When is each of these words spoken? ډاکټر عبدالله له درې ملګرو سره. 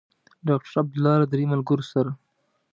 ډاکټر 0.47 0.73
عبدالله 0.81 1.15
له 1.21 1.27
درې 1.33 1.45
ملګرو 1.53 1.85
سره. 1.93 2.11